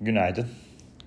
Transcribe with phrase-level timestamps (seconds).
[0.00, 0.46] Günaydın.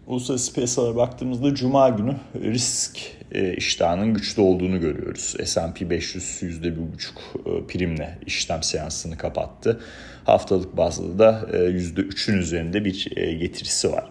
[0.07, 2.99] Uluslararası piyasalara baktığımızda Cuma günü risk
[3.31, 5.35] e, iştahının güçlü olduğunu görüyoruz.
[5.45, 9.81] S&P 500 %1,5 e, primle işlem seansını kapattı.
[10.23, 14.05] Haftalık bazda da e, %3'ün üzerinde bir e, getirisi var.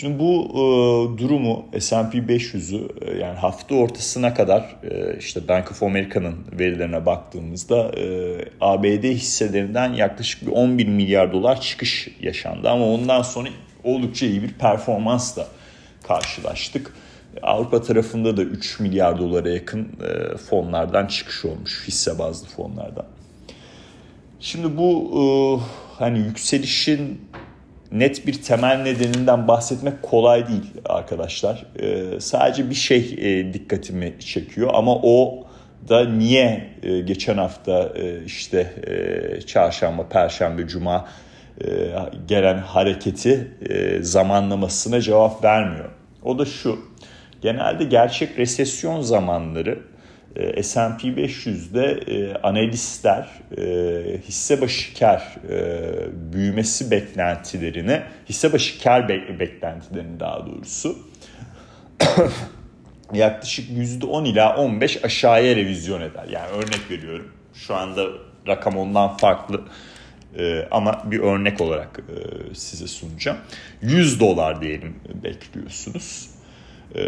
[0.00, 5.82] Şimdi bu e, durumu S&P 500'ü e, yani hafta ortasına kadar e, işte Bank of
[5.82, 8.04] America'nın verilerine baktığımızda e,
[8.60, 13.48] ABD hisselerinden yaklaşık bir 11 milyar dolar çıkış yaşandı ama ondan sonra
[13.84, 15.46] oldukça iyi bir performansla
[16.02, 16.94] karşılaştık.
[17.42, 23.06] Avrupa tarafında da 3 milyar dolara yakın e, fonlardan çıkış olmuş hisse bazlı fonlardan.
[24.40, 25.22] Şimdi bu e,
[25.98, 27.20] hani yükselişin
[27.92, 31.66] net bir temel nedeninden bahsetmek kolay değil arkadaşlar.
[31.80, 35.46] Ee, sadece bir şey e, dikkatimi çekiyor ama o
[35.88, 41.08] da niye e, geçen hafta e, işte e, çarşamba, perşembe, cuma
[41.64, 41.66] e,
[42.28, 45.90] gelen hareketi e, zamanlamasına cevap vermiyor.
[46.22, 46.78] O da şu.
[47.42, 49.78] Genelde gerçek resesyon zamanları
[50.62, 53.28] S&P 500'de e, analistler
[53.58, 53.62] e,
[54.28, 60.98] hisse başı kar e, büyümesi beklentilerini, hisse başı kar be- beklentilerini daha doğrusu
[63.12, 66.24] yaklaşık %10 ila 15 aşağıya revizyon eder.
[66.30, 67.32] Yani örnek veriyorum.
[67.54, 68.06] Şu anda
[68.46, 69.60] rakam ondan farklı
[70.38, 72.14] e, ama bir örnek olarak e,
[72.54, 73.38] size sunacağım.
[73.82, 74.94] 100 dolar diyelim
[75.24, 76.30] bekliyorsunuz.
[76.94, 77.02] E,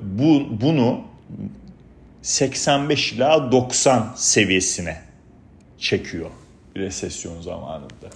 [0.00, 1.00] bu bunu
[2.22, 4.96] 85 ila 90 seviyesine
[5.78, 6.30] çekiyor
[6.76, 8.08] resesyon zamanında.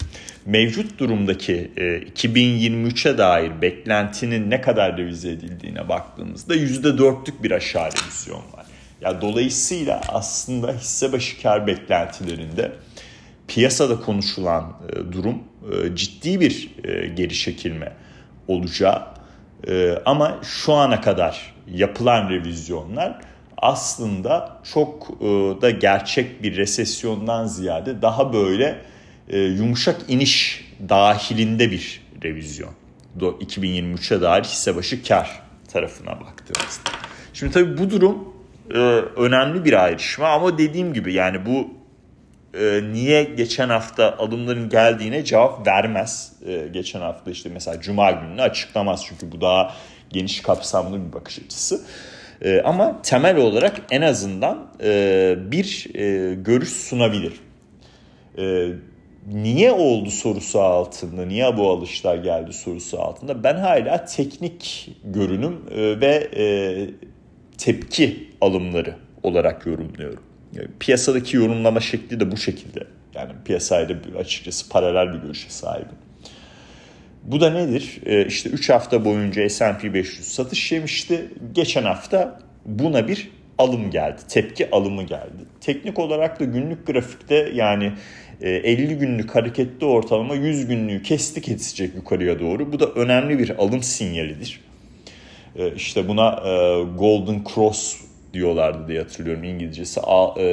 [0.46, 8.42] Mevcut durumdaki e, 2023'e dair beklentinin ne kadar revize edildiğine baktığımızda %4'lük bir aşağı revizyon
[8.52, 8.66] var.
[9.00, 12.72] Ya dolayısıyla aslında hisse başı kar beklentilerinde
[13.48, 15.38] piyasada konuşulan e, durum
[15.72, 17.92] e, ciddi bir e, geri çekilme
[18.48, 19.12] olacağı
[20.04, 23.20] ama şu ana kadar yapılan revizyonlar
[23.62, 25.24] aslında çok e,
[25.62, 28.78] da gerçek bir resesyondan ziyade daha böyle
[29.28, 32.70] e, yumuşak iniş dahilinde bir revizyon.
[33.18, 35.42] 2023'e dair hisse başı kar
[35.72, 36.90] tarafına baktığımızda.
[37.34, 38.34] Şimdi tabii bu durum
[38.70, 38.78] e,
[39.16, 41.82] önemli bir ayrışma ama dediğim gibi yani bu
[42.92, 46.32] niye geçen hafta alımların geldiğine cevap vermez.
[46.72, 49.74] geçen hafta işte mesela cuma gününü açıklamaz çünkü bu daha
[50.10, 51.80] geniş kapsamlı bir bakış açısı.
[52.44, 57.32] E, ama temel olarak en azından e, bir e, görüş sunabilir.
[58.38, 58.68] E,
[59.32, 66.00] niye oldu sorusu altında, niye bu alışlar geldi sorusu altında ben hala teknik görünüm e,
[66.00, 66.44] ve e,
[67.58, 70.22] tepki alımları olarak yorumluyorum.
[70.52, 72.84] Yani piyasadaki yorumlama şekli de bu şekilde.
[73.14, 75.96] Yani piyasayla açıkçası paralel bir görüşe sahibim.
[77.22, 78.00] Bu da nedir?
[78.06, 81.28] E, işte 3 hafta boyunca S&P 500 satış yemişti.
[81.52, 84.20] Geçen hafta buna bir alım geldi.
[84.28, 85.44] Tepki alımı geldi.
[85.60, 87.92] Teknik olarak da günlük grafikte yani
[88.40, 92.72] 50 e, günlük hareketli ortalama 100 günlüğü kesti kesecek yukarıya doğru.
[92.72, 94.60] Bu da önemli bir alım sinyalidir.
[95.56, 97.96] E, işte buna e, Golden Cross
[98.32, 100.00] diyorlardı diye hatırlıyorum İngilizcesi.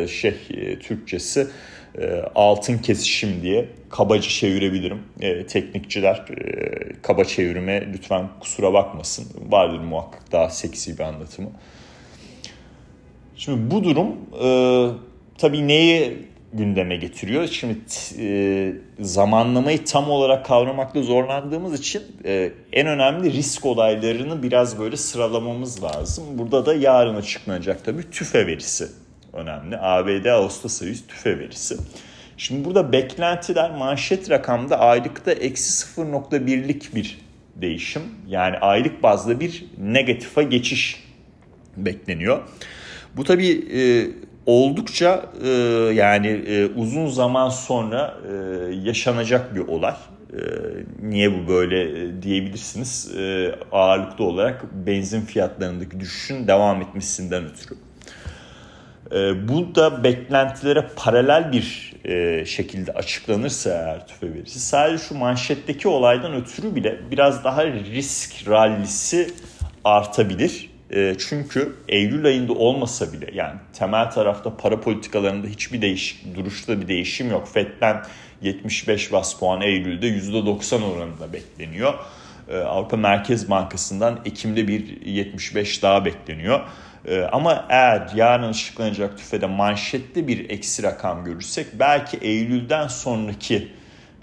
[0.08, 0.34] Şey
[0.80, 1.48] Türkçesi
[2.36, 5.00] altın kesişim diye kabaca çevirebilirim.
[5.48, 6.26] teknikçiler
[7.02, 9.26] kaba çevirime lütfen kusura bakmasın.
[9.50, 11.50] Vardır muhakkak daha seksi bir anlatımı.
[13.40, 14.48] Şimdi bu durum e,
[15.38, 16.18] tabii neyi
[16.54, 17.48] gündeme getiriyor?
[17.48, 17.80] Şimdi
[18.20, 25.84] e, zamanlamayı tam olarak kavramakta zorlandığımız için e, en önemli risk olaylarını biraz böyle sıralamamız
[25.84, 26.24] lazım.
[26.34, 28.88] Burada da yarın açıklanacak tabii tüfe verisi
[29.34, 29.78] önemli.
[29.78, 31.78] ABD Ağustos ayı tüfe verisi.
[32.38, 37.20] Şimdi burada beklentiler manşet rakamda aylıkta eksi 0.1'lik bir
[37.56, 38.02] değişim.
[38.28, 41.04] Yani aylık bazda bir negatifa geçiş
[41.78, 42.40] bekleniyor.
[43.18, 43.82] Bu tabii e,
[44.46, 45.50] oldukça e,
[45.94, 48.34] yani e, uzun zaman sonra e,
[48.84, 49.96] yaşanacak bir olay.
[50.34, 50.40] E,
[51.02, 57.76] niye bu böyle e, diyebilirsiniz e, ağırlıklı olarak benzin fiyatlarındaki düşüşün devam etmesinden ötürü.
[59.12, 65.88] E, bu da beklentilere paralel bir e, şekilde açıklanırsa eğer tüfe verisi sadece şu manşetteki
[65.88, 69.30] olaydan ötürü bile biraz daha risk rallisi
[69.84, 70.70] artabilir.
[70.92, 76.88] E, çünkü Eylül ayında olmasa bile yani temel tarafta para politikalarında hiçbir değişik duruşta bir
[76.88, 77.48] değişim yok.
[77.48, 78.04] FED'den
[78.42, 81.94] 75 bas puan Eylül'de %90 oranında bekleniyor.
[82.50, 86.60] E, Avrupa Merkez Bankası'ndan Ekim'de bir 75 daha bekleniyor.
[87.06, 93.72] E, ama eğer yarın açıklanacak tüfede manşette bir eksi rakam görürsek belki Eylül'den sonraki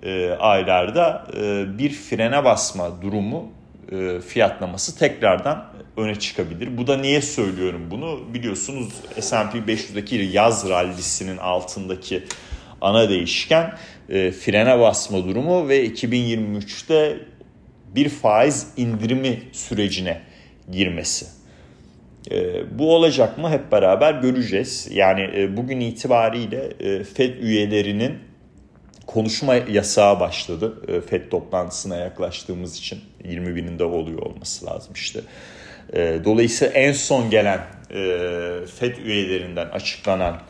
[0.02, 3.48] e, aylarda e, bir frene basma durumu
[3.92, 6.76] e, fiyatlaması tekrardan öne çıkabilir.
[6.78, 8.34] Bu da niye söylüyorum bunu?
[8.34, 12.24] Biliyorsunuz S&P 500'deki yaz rallisinin altındaki
[12.80, 13.74] ana değişken
[14.08, 17.16] e, frene basma durumu ve 2023'te
[17.94, 20.20] bir faiz indirimi sürecine
[20.72, 21.35] girmesi.
[22.30, 24.88] E, bu olacak mı hep beraber göreceğiz.
[24.90, 28.18] Yani e, bugün itibariyle e, Fed üyelerinin
[29.06, 30.82] konuşma yasağı başladı.
[30.88, 35.20] E, Fed toplantısına yaklaştığımız için 21'inde oluyor olması lazım işte.
[36.24, 37.60] Dolayısıyla en son gelen
[38.66, 40.40] FED üyelerinden açıklanan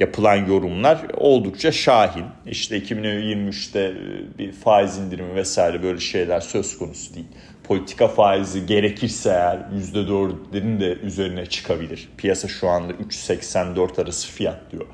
[0.00, 2.24] yapılan yorumlar oldukça şahin.
[2.46, 3.94] İşte 2023'te
[4.38, 7.26] bir faiz indirimi vesaire böyle şeyler söz konusu değil.
[7.64, 9.58] Politika faizi gerekirse eğer
[9.94, 12.08] %4'lerin de üzerine çıkabilir.
[12.16, 14.86] Piyasa şu anda 3.84 arası fiyat diyor.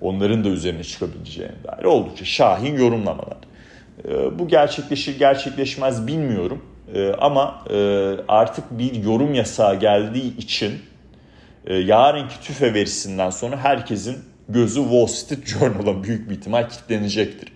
[0.00, 3.38] Onların da üzerine çıkabileceğine dair oldukça şahin yorumlamalar.
[4.38, 6.62] Bu gerçekleşir gerçekleşmez bilmiyorum.
[6.94, 7.76] Ee, ama e,
[8.28, 10.72] artık bir yorum yasağı geldiği için
[11.66, 14.18] e, yarınki tüfe verisinden sonra herkesin
[14.48, 17.52] gözü Wall Street Journal'a büyük bir ihtimal kilitlenecektir.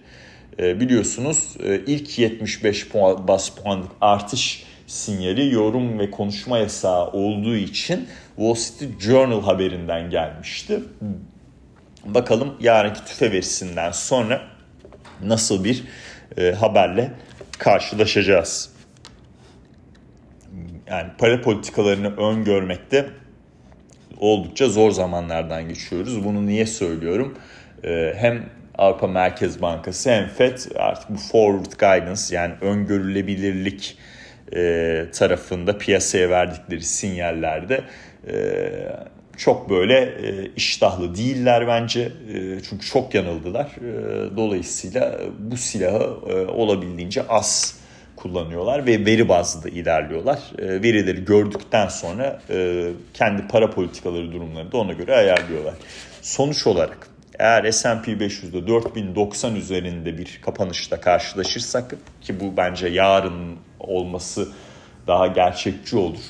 [0.58, 7.56] E, biliyorsunuz e, ilk 75 puan, bas puanlık artış sinyali yorum ve konuşma yasağı olduğu
[7.56, 10.80] için Wall Street Journal haberinden gelmişti.
[12.04, 14.42] Bakalım yarınki tüfe verisinden sonra
[15.22, 15.84] nasıl bir
[16.36, 17.12] e, haberle
[17.58, 18.76] karşılaşacağız
[20.86, 23.06] yani para politikalarını öngörmekte
[24.18, 26.24] oldukça zor zamanlardan geçiyoruz.
[26.24, 27.38] Bunu niye söylüyorum?
[27.84, 28.46] Ee, hem
[28.78, 33.98] Avrupa Merkez Bankası hem FED artık bu forward guidance yani öngörülebilirlik
[34.52, 37.80] e, tarafında piyasaya verdikleri sinyallerde
[38.28, 38.34] e,
[39.36, 42.12] çok böyle e, iştahlı değiller bence.
[42.70, 43.66] çünkü çok yanıldılar.
[44.36, 46.04] dolayısıyla bu silahı
[46.48, 47.76] olabildiğince az
[48.16, 50.38] kullanıyorlar ve veri bazlı ilerliyorlar.
[50.58, 55.74] E, verileri gördükten sonra e, kendi para politikaları durumlarını da ona göre ayarlıyorlar.
[56.22, 57.08] Sonuç olarak
[57.38, 64.48] eğer S&P 500'de 4090 üzerinde bir kapanışla karşılaşırsak ki bu bence yarın olması
[65.06, 66.20] daha gerçekçi olur.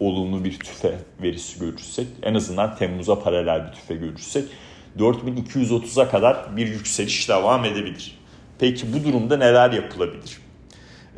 [0.00, 4.44] olumlu bir tüfe verisi görürsek en azından Temmuz'a paralel bir tüfe görürsek
[4.98, 8.18] 4230'a kadar bir yükseliş devam edebilir.
[8.58, 10.38] Peki bu durumda neler yapılabilir?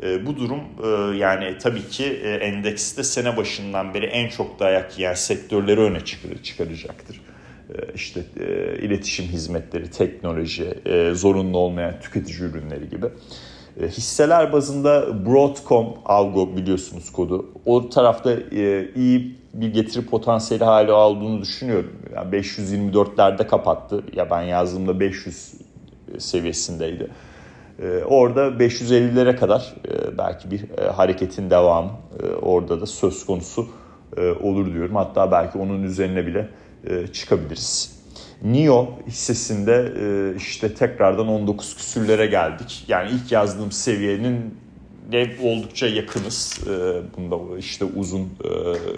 [0.03, 4.99] E, bu durum e, yani tabii ki e, endekste sene başından beri en çok dayak
[4.99, 5.99] yiyen sektörleri öne
[6.43, 7.21] çıkaracaktır.
[7.73, 13.05] E, işte e, iletişim hizmetleri, teknoloji, e, zorunlu olmayan tüketici ürünleri gibi.
[13.81, 17.45] Hisseler bazında Broadcom, Algo biliyorsunuz kodu.
[17.65, 18.33] O tarafta
[18.95, 21.91] iyi bir getiri potansiyeli hali aldığını düşünüyorum.
[22.15, 24.03] Yani 524'lerde kapattı.
[24.13, 25.53] Ya ben yazdığımda 500
[26.17, 27.07] seviyesindeydi.
[28.05, 29.75] Orada 550'lere kadar
[30.17, 30.63] belki bir
[30.95, 31.91] hareketin devamı
[32.41, 33.67] orada da söz konusu
[34.41, 34.95] olur diyorum.
[34.95, 36.47] Hatta belki onun üzerine bile
[37.13, 37.95] çıkabiliriz.
[38.43, 39.93] NIO hissesinde
[40.37, 42.85] işte tekrardan 19 küsürlere geldik.
[42.87, 44.57] Yani ilk yazdığım seviyenin
[45.11, 46.59] de oldukça yakınız.
[47.17, 48.29] Bunda işte uzun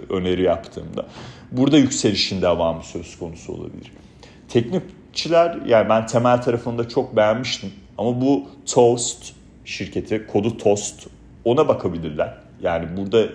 [0.10, 1.06] öneri yaptığımda.
[1.51, 3.92] Burada yükselişin devamı söz konusu olabilir.
[4.50, 7.72] Teknikçiler yani ben temel tarafında çok beğenmiştim.
[7.98, 9.33] Ama bu Toast
[9.66, 11.07] şirketi, kodu Toast
[11.45, 12.38] ona bakabilirler.
[12.61, 13.28] Yani burada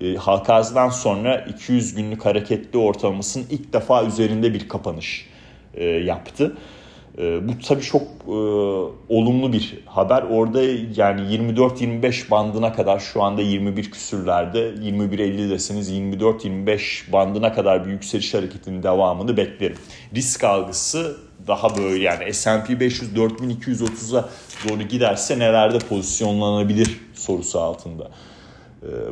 [0.00, 5.26] e, halka arzdan sonra 200 günlük hareketli ortalamasının ilk defa üzerinde bir kapanış
[5.74, 6.56] e, yaptı.
[7.18, 8.02] E, bu tabii çok
[9.08, 10.22] olumlu bir haber.
[10.22, 10.62] Orada
[10.96, 18.34] yani 24-25 bandına kadar şu anda 21 küsürlerde 21-50 deseniz 24-25 bandına kadar bir yükseliş
[18.34, 19.76] hareketinin devamını beklerim.
[20.14, 24.28] Risk algısı daha böyle yani S&P 500 4230'a
[24.68, 28.10] doğru giderse nelerde pozisyonlanabilir sorusu altında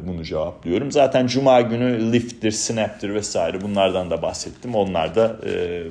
[0.07, 0.93] bunu cevaplıyorum.
[0.93, 4.75] Zaten Cuma günü Lift'tir, Snap'tir vesaire bunlardan da bahsettim.
[4.75, 5.83] Onlar da e,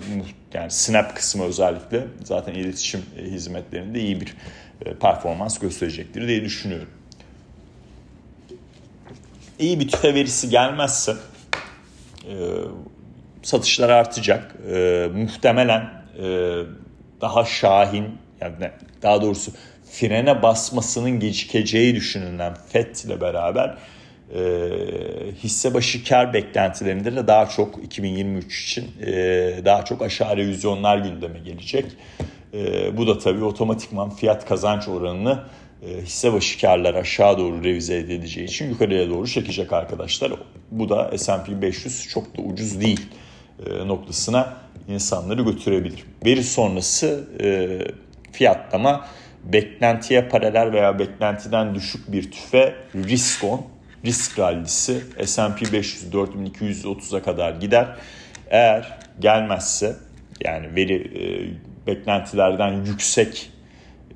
[0.54, 4.36] yani Snap kısmı özellikle zaten iletişim hizmetlerinde iyi bir
[4.86, 6.90] e, performans gösterecektir diye düşünüyorum.
[9.60, 11.16] İyi bir tüfe verisi gelmezse
[13.44, 14.56] satışlar artacak.
[15.16, 15.90] Muhtemelen
[17.22, 18.06] daha şahin
[18.42, 18.72] yani
[19.02, 19.52] daha doğrusu
[19.92, 23.78] frene basmasının gecikeceği düşünülen FED ile beraber
[24.36, 24.42] e,
[25.44, 29.12] hisse başı kar beklentilerinde de daha çok 2023 için e,
[29.66, 31.86] daha çok aşağı revizyonlar gündeme gelecek.
[32.54, 35.40] E, bu da tabii otomatikman fiyat kazanç oranını
[35.88, 40.32] e, hisse başı karlar aşağı doğru revize edileceği için yukarıya doğru çekecek arkadaşlar.
[40.72, 43.02] Bu da S&P 500 çok da ucuz değil
[43.66, 44.54] e, noktasına
[44.88, 46.04] insanları götürebilir.
[46.26, 47.80] Veri sonrası e,
[48.32, 49.06] fiyatlama
[49.44, 53.66] beklentiye paralel veya beklentiden düşük bir tüfe risk on,
[54.06, 57.96] risk rallisi S&P 500 4230'a kadar gider.
[58.50, 59.96] Eğer gelmezse
[60.46, 61.24] yani veri e,
[61.88, 63.52] beklentilerden yüksek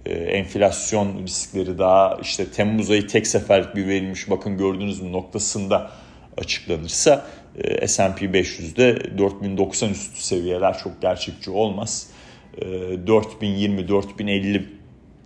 [0.06, 5.92] e, enflasyon riskleri daha işte Temmuz ayı tek seferlik bir verilmiş bakın gördüğünüz mü noktasında
[6.38, 7.26] açıklanırsa
[7.56, 12.08] e, S&P 500'de 4090 üstü seviyeler çok gerçekçi olmaz.
[12.58, 14.64] E, 4020-4050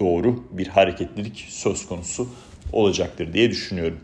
[0.00, 2.28] doğru bir hareketlilik söz konusu
[2.72, 4.00] olacaktır diye düşünüyorum.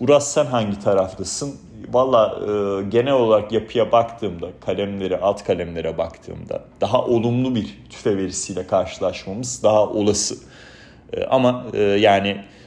[0.00, 1.56] Uras sen hangi taraftasın?
[1.92, 8.66] Valla e, genel olarak yapıya baktığımda, kalemlere, alt kalemlere baktığımda daha olumlu bir tüfe verisiyle
[8.66, 10.36] karşılaşmamız daha olası.
[11.12, 12.57] E, ama e, yani e,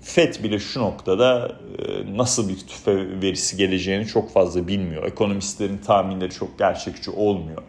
[0.00, 5.04] FED bile şu noktada e, nasıl bir tüfe verisi geleceğini çok fazla bilmiyor.
[5.04, 7.62] Ekonomistlerin tahminleri çok gerçekçi olmuyor.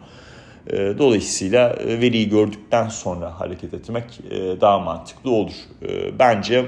[0.66, 5.52] E, dolayısıyla e, veriyi gördükten sonra hareket etmek e, daha mantıklı olur.
[6.18, 6.66] Bence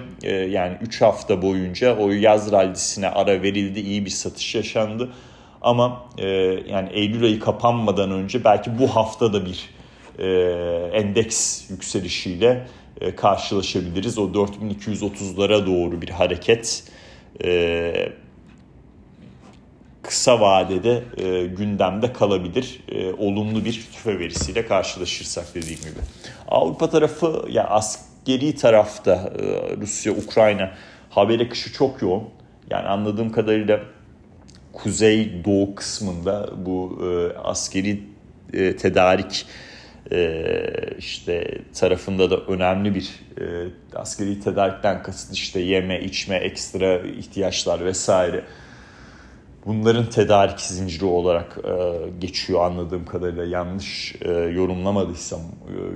[0.50, 5.10] yani 3 hafta boyunca o yaz rallisine ara verildi, iyi bir satış yaşandı.
[5.62, 6.06] Ama
[6.68, 9.70] yani Eylül ayı kapanmadan önce belki bu hafta da bir
[10.92, 12.66] endeks yükselişiyle
[13.16, 14.18] karşılaşabiliriz.
[14.18, 16.84] O 4230'lara doğru bir hareket
[20.04, 22.80] kısa vadede e, gündemde kalabilir.
[22.88, 26.00] E, olumlu bir tüfe verisiyle karşılaşırsak dediğim gibi.
[26.48, 30.70] Avrupa tarafı ya askeri tarafta e, Rusya, Ukrayna
[31.10, 32.24] haber akışı çok yoğun.
[32.70, 33.80] Yani anladığım kadarıyla
[34.72, 38.02] kuzey doğu kısmında bu e, askeri
[38.52, 39.73] e, tedarik e,
[40.98, 43.44] işte tarafında da önemli bir e,
[43.94, 48.44] askeri tedarikten kasıt işte yeme, içme, ekstra ihtiyaçlar vesaire.
[49.66, 53.44] Bunların tedarik zinciri olarak e, geçiyor anladığım kadarıyla.
[53.44, 55.40] Yanlış e, yorumlamadıysam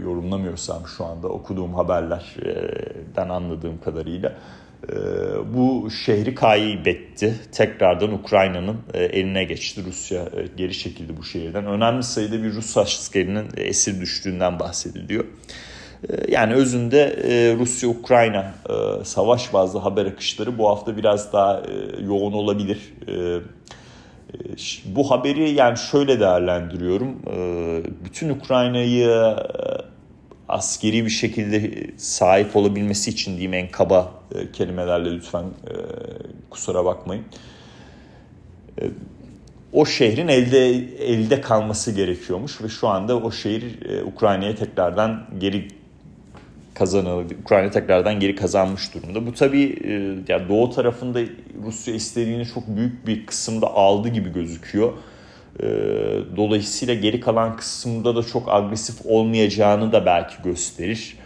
[0.04, 4.36] yorumlamıyorsam şu anda okuduğum haberlerden anladığım kadarıyla
[5.54, 12.02] bu şehri kaybetti tekrardan Ukrayna'nın e, eline geçti Rusya e, geri çekildi bu şehirden önemli
[12.02, 15.24] sayıda bir Rus askerinin esir düştüğünden bahsediliyor.
[16.08, 18.54] E, yani özünde e, Rusya-Ukrayna
[19.04, 21.62] savaş bazlı haber akışları bu hafta biraz daha
[22.00, 22.78] yoğun olabilir.
[24.84, 27.22] Bu haberi yani şöyle değerlendiriyorum.
[28.04, 29.36] Bütün Ukrayna'yı
[30.48, 34.14] askeri bir şekilde sahip olabilmesi için diyeyim en kaba
[34.52, 35.44] kelimelerle lütfen
[36.50, 37.24] kusura bakmayın.
[39.72, 40.68] O şehrin elde
[41.06, 43.64] elde kalması gerekiyormuş ve şu anda o şehir
[44.04, 45.68] Ukrayna'ya tekrardan geri
[46.78, 47.34] kazanıldı.
[47.42, 49.26] Ukrayna tekrardan geri kazanmış durumda.
[49.26, 49.92] Bu tabii e,
[50.32, 51.20] yani doğu tarafında
[51.64, 54.92] Rusya istediğini çok büyük bir kısımda aldı gibi gözüküyor.
[55.62, 55.66] E,
[56.36, 61.16] dolayısıyla geri kalan kısımda da çok agresif olmayacağını da belki gösterir.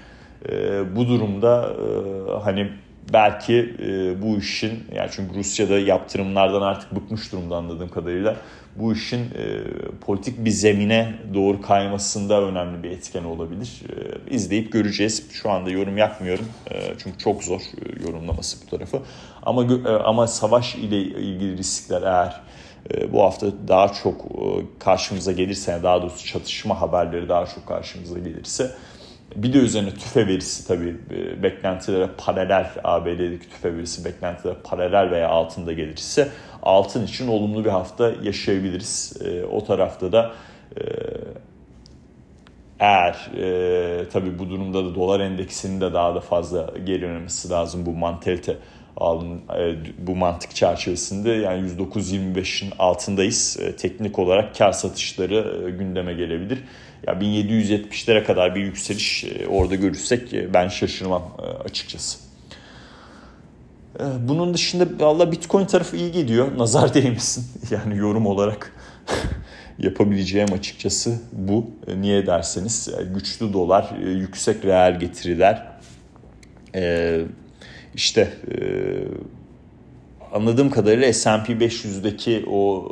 [0.49, 1.77] E, bu durumda
[2.45, 2.69] hani
[3.13, 3.75] belki
[4.23, 8.37] bu işin yani çünkü Rusya'da yaptırımlardan artık bıkmış durumda anladığım kadarıyla
[8.77, 9.61] bu işin e,
[10.01, 13.83] politik bir zemine doğru kaymasında önemli bir etken olabilir.
[14.29, 15.31] E, izleyip göreceğiz.
[15.33, 16.47] Şu anda yorum yapmıyorum.
[16.71, 19.03] E, çünkü çok zor e, yorumlaması bu tarafı.
[19.43, 22.41] Ama e, ama savaş ile ilgili riskler eğer e,
[23.13, 24.45] bu hafta daha çok e,
[24.79, 28.71] karşımıza gelirse, daha doğrusu çatışma haberleri daha çok karşımıza gelirse
[29.37, 35.29] bir de üzerine tüfe verisi tabii e, beklentilere paralel ABD'deki tüfe verisi beklentilere paralel veya
[35.29, 36.29] altında gelirse
[36.63, 39.17] altın için olumlu bir hafta yaşayabiliriz.
[39.25, 40.33] E, o tarafta da
[42.81, 47.91] eğer e, tabii bu durumda da dolar endeksinin de daha da fazla gerilemesi lazım bu
[47.91, 48.82] mantelite alın e,
[49.99, 53.57] bu mantık çerçevesinde yani 109.25'in altındayız.
[53.61, 56.59] E, teknik olarak kar satışları e, gündeme gelebilir.
[57.07, 62.19] Ya 1770'lere kadar bir yükseliş e, orada görürsek e, ben şaşırmam e, açıkçası.
[64.21, 66.49] Bunun dışında valla Bitcoin tarafı iyi gidiyor.
[66.59, 67.45] Nazar değmesin.
[67.71, 68.73] Yani yorum olarak
[69.79, 71.71] yapabileceğim açıkçası bu.
[71.97, 75.73] Niye derseniz güçlü dolar, yüksek reel getiriler.
[77.95, 78.33] İşte
[80.33, 82.89] anladığım kadarıyla S&P 500'deki o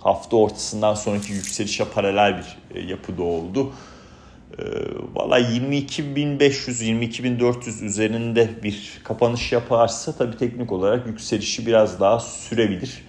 [0.00, 3.72] hafta ortasından sonraki yükselişe paralel bir e, yapıda oldu.
[4.58, 4.62] E,
[5.14, 13.04] valla 22.500-22.400 üzerinde bir kapanış yaparsa tabii teknik olarak yükselişi biraz daha sürebilir.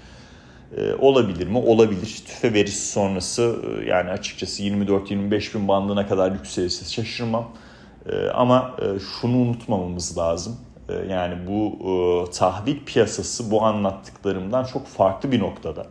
[0.77, 1.57] e, olabilir mi?
[1.57, 2.23] Olabilir.
[2.25, 7.51] Tüfe verisi sonrası e, yani açıkçası 24-25 bin bandına kadar yükselirse şaşırmam.
[8.09, 10.57] E, ama e, şunu unutmamamız lazım.
[10.89, 11.77] E, yani bu
[12.27, 15.87] e, tahvil piyasası bu anlattıklarımdan çok farklı bir noktada.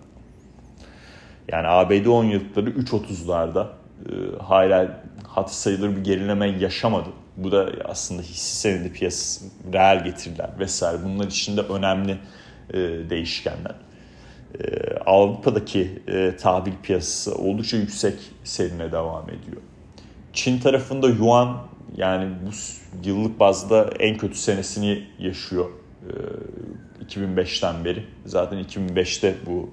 [1.49, 3.67] Yani ABD 10 yıllıkları 3.30'larda
[4.07, 7.09] e, hala hat sayılır bir gerileme yaşamadı.
[7.37, 12.19] Bu da aslında hissi senedi piyasası, reel getiriler vesaire bunlar içinde önemli
[13.11, 13.75] değişkenler.
[15.07, 16.03] Avrupa'daki
[16.41, 18.15] tahvil piyasası oldukça yüksek
[18.45, 19.63] serine devam ediyor.
[20.33, 21.57] Çin tarafında yuan
[21.97, 22.51] yani bu
[23.09, 25.71] yıllık bazda en kötü senesini yaşıyor.
[26.03, 28.05] E, 2005'ten beri.
[28.27, 29.71] Zaten 2005'te bu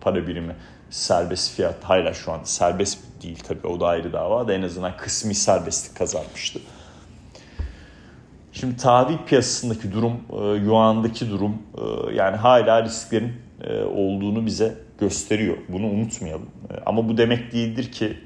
[0.00, 0.56] para birimi
[0.90, 4.96] serbest fiyat hala şu an serbest değil tabii o da ayrı dava da en azından
[4.96, 6.60] kısmi serbestlik kazanmıştı.
[8.52, 10.12] Şimdi tahvil piyasasındaki durum,
[10.64, 11.62] yuandaki durum
[12.14, 13.32] yani hala risklerin
[13.94, 15.56] olduğunu bize gösteriyor.
[15.68, 16.50] Bunu unutmayalım.
[16.86, 18.18] Ama bu demek değildir ki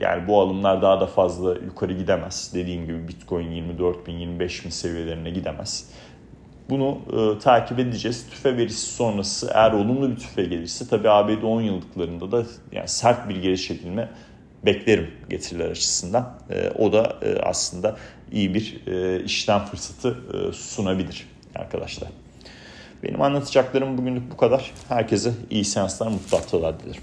[0.00, 2.50] yani bu alımlar daha da fazla yukarı gidemez.
[2.54, 5.90] Dediğim gibi Bitcoin 24 bin 25 bin seviyelerine gidemez.
[6.70, 8.26] Bunu e, takip edeceğiz.
[8.30, 13.28] Tüfe verisi sonrası eğer olumlu bir tüfe gelirse tabii ABD 10 yıllıklarında da yani sert
[13.28, 14.08] bir geri çekilme
[14.66, 16.34] beklerim getiriler açısından.
[16.50, 17.96] E, o da e, aslında
[18.32, 22.08] iyi bir e, işlem fırsatı e, sunabilir arkadaşlar.
[23.02, 24.72] Benim anlatacaklarım bugünlük bu kadar.
[24.88, 27.02] Herkese iyi seanslar, mutlu haftalar dilerim.